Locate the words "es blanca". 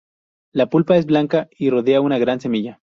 0.97-1.47